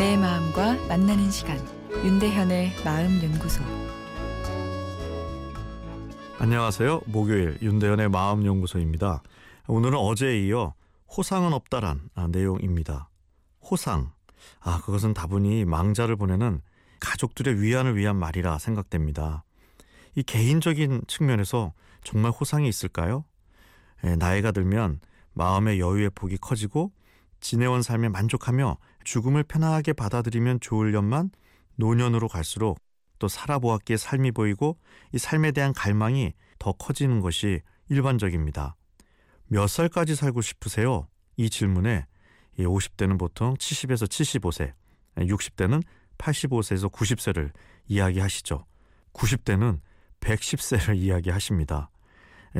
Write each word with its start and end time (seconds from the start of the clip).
내 0.00 0.16
마음과 0.16 0.86
만나는 0.88 1.30
시간 1.30 1.58
윤대현의 1.92 2.72
마음 2.86 3.22
연구소 3.22 3.62
안녕하세요. 6.38 7.02
목요일 7.04 7.58
윤대현의 7.60 8.08
마음 8.08 8.46
연구소입니다. 8.46 9.22
오늘은 9.68 9.98
어제에 9.98 10.40
이어 10.46 10.72
호상은 11.14 11.52
없다란 11.52 12.00
아, 12.14 12.28
내용입니다. 12.28 13.10
호상. 13.60 14.10
아, 14.60 14.80
그것은 14.80 15.12
다분히 15.12 15.66
망자를 15.66 16.16
보내는 16.16 16.62
가족들의 17.00 17.60
위안을 17.60 17.94
위한 17.94 18.16
말이라 18.16 18.56
생각됩니다. 18.58 19.44
이 20.14 20.22
개인적인 20.22 21.02
측면에서 21.08 21.74
정말 22.04 22.32
호상이 22.32 22.66
있을까요? 22.66 23.26
예, 24.04 24.16
나이가 24.16 24.50
들면 24.50 25.00
마음의 25.34 25.78
여유의 25.78 26.12
폭이 26.14 26.38
커지고 26.38 26.90
지내온 27.40 27.82
삶에 27.82 28.08
만족하며 28.08 28.76
죽음을 29.04 29.42
편하게 29.44 29.92
받아들이면 29.92 30.60
좋을 30.60 30.92
년만 30.92 31.30
노년으로 31.76 32.28
갈수록 32.28 32.78
또 33.18 33.28
살아보았기에 33.28 33.96
삶이 33.96 34.32
보이고 34.32 34.78
이 35.12 35.18
삶에 35.18 35.52
대한 35.52 35.72
갈망이 35.72 36.32
더 36.58 36.72
커지는 36.72 37.20
것이 37.20 37.60
일반적입니다. 37.88 38.76
몇 39.46 39.66
살까지 39.66 40.14
살고 40.14 40.42
싶으세요? 40.42 41.08
이 41.36 41.50
질문에 41.50 42.06
50대는 42.58 43.18
보통 43.18 43.54
70에서 43.54 44.06
75세, 44.06 44.72
60대는 45.16 45.82
85세에서 46.18 46.92
90세를 46.92 47.50
이야기하시죠. 47.86 48.64
90대는 49.12 49.80
110세를 50.20 50.96
이야기하십니다. 51.00 51.90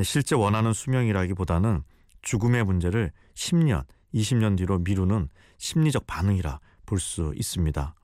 실제 0.03 0.35
원하는 0.35 0.73
수명이라기보다는 0.73 1.83
죽음의 2.21 2.63
문제를 2.63 3.11
10년, 3.35 3.85
20년 4.13 4.57
뒤로 4.57 4.79
미루는 4.79 5.29
심리적 5.57 6.07
반응이라 6.07 6.59
볼 6.85 6.99
수 6.99 7.33
있습니다. 7.35 7.95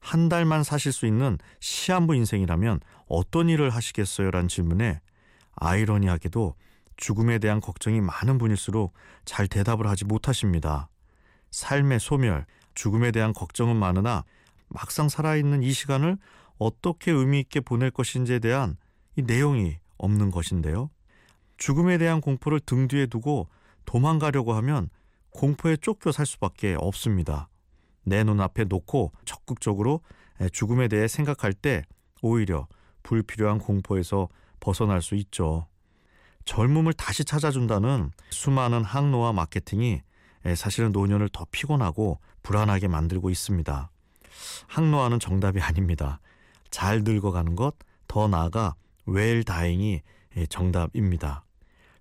한 0.00 0.28
달만 0.28 0.62
사실 0.62 0.92
수 0.92 1.06
있는 1.06 1.38
시한부 1.60 2.14
인생이라면 2.14 2.80
어떤 3.06 3.48
일을 3.48 3.70
하시겠어요? 3.70 4.30
라는 4.30 4.48
질문에 4.48 5.00
아이러니하게도 5.56 6.54
죽음에 6.96 7.38
대한 7.38 7.60
걱정이 7.60 8.00
많은 8.00 8.38
분일수록 8.38 8.92
잘 9.24 9.46
대답을 9.46 9.86
하지 9.86 10.04
못하십니다. 10.04 10.88
삶의 11.50 12.00
소멸, 12.00 12.46
죽음에 12.74 13.10
대한 13.10 13.32
걱정은 13.32 13.76
많으나 13.76 14.24
막상 14.68 15.08
살아있는 15.08 15.62
이 15.62 15.72
시간을 15.72 16.18
어떻게 16.58 17.10
의미 17.10 17.40
있게 17.40 17.60
보낼 17.60 17.90
것인지에 17.90 18.38
대한 18.38 18.76
이 19.16 19.22
내용이 19.22 19.78
없는 19.98 20.30
것인데요. 20.30 20.90
죽음에 21.56 21.98
대한 21.98 22.20
공포를 22.20 22.60
등 22.60 22.86
뒤에 22.88 23.06
두고 23.06 23.48
도망가려고 23.84 24.54
하면 24.54 24.88
공포에 25.30 25.76
쫓겨 25.76 26.12
살 26.12 26.26
수밖에 26.26 26.76
없습니다. 26.78 27.48
내 28.02 28.24
눈앞에 28.24 28.64
놓고 28.64 29.12
적극적으로 29.24 30.00
죽음에 30.52 30.88
대해 30.88 31.06
생각할 31.08 31.52
때 31.52 31.82
오히려 32.22 32.66
불필요한 33.02 33.58
공포에서 33.58 34.28
벗어날 34.58 35.02
수 35.02 35.14
있죠. 35.16 35.66
젊음을 36.44 36.92
다시 36.94 37.24
찾아준다는 37.24 38.10
수많은 38.30 38.82
항로와 38.82 39.32
마케팅이 39.32 40.02
사실은 40.56 40.92
노년을 40.92 41.28
더 41.28 41.46
피곤하고 41.50 42.18
불안하게 42.42 42.88
만들고 42.88 43.30
있습니다. 43.30 43.90
항로화는 44.66 45.20
정답이 45.20 45.60
아닙니다. 45.60 46.20
잘 46.70 47.02
늙어가는 47.04 47.56
것, 47.56 47.74
더 48.08 48.26
나아가 48.28 48.74
웰 49.06 49.42
다행이 49.44 50.00
정답입니다. 50.48 51.44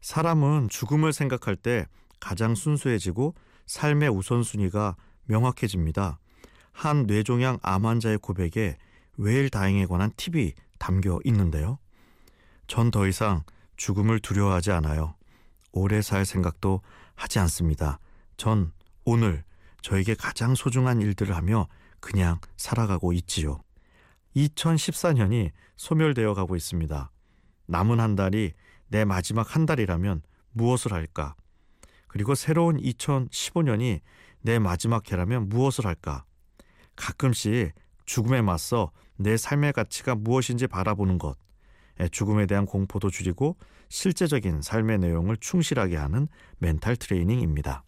사람은 0.01 0.69
죽음을 0.69 1.11
생각할 1.11 1.55
때 1.55 1.85
가장 2.19 2.55
순수해지고 2.55 3.35
삶의 3.65 4.09
우선순위가 4.09 4.95
명확해집니다. 5.25 6.19
한 6.71 7.05
뇌종양 7.05 7.59
암 7.61 7.85
환자의 7.85 8.17
고백에 8.19 8.77
웰 9.17 9.49
다행에 9.49 9.85
관한 9.85 10.11
팁이 10.15 10.53
담겨 10.79 11.19
있는데요. 11.25 11.77
전 12.67 12.91
더 12.91 13.07
이상 13.07 13.43
죽음을 13.77 14.19
두려워하지 14.19 14.71
않아요. 14.71 15.15
오래 15.71 16.01
살 16.01 16.25
생각도 16.25 16.81
하지 17.15 17.39
않습니다. 17.39 17.99
전 18.37 18.71
오늘 19.05 19.43
저에게 19.81 20.15
가장 20.15 20.55
소중한 20.55 21.01
일들을 21.01 21.35
하며 21.35 21.67
그냥 21.99 22.39
살아가고 22.57 23.13
있지요. 23.13 23.61
2014년이 24.35 25.51
소멸되어 25.75 26.33
가고 26.33 26.55
있습니다. 26.55 27.11
남은 27.67 27.99
한 27.99 28.15
달이 28.15 28.53
내 28.87 29.05
마지막 29.05 29.55
한 29.55 29.65
달이라면 29.65 30.21
무엇을 30.51 30.93
할까? 30.93 31.35
그리고 32.19 32.35
새로운 32.35 32.75
2015년이 32.75 34.01
내 34.41 34.59
마지막 34.59 35.09
해라면 35.09 35.47
무엇을 35.47 35.85
할까? 35.85 36.25
가끔씩 36.97 37.71
죽음에 38.05 38.41
맞서 38.41 38.91
내 39.15 39.37
삶의 39.37 39.71
가치가 39.71 40.15
무엇인지 40.15 40.67
바라보는 40.67 41.17
것, 41.17 41.37
죽음에 42.11 42.45
대한 42.45 42.65
공포도 42.65 43.09
줄이고 43.09 43.55
실제적인 43.87 44.61
삶의 44.61 44.99
내용을 44.99 45.37
충실하게 45.37 45.95
하는 45.95 46.27
멘탈 46.57 46.97
트레이닝입니다. 46.97 47.85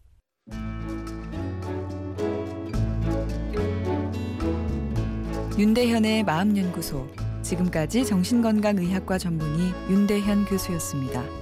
윤대현의 5.58 6.24
마음연구소 6.24 7.06
지금까지 7.42 8.06
정신건강의학과 8.06 9.18
전문의 9.18 9.74
윤대현 9.90 10.46
교수였습니다. 10.46 11.41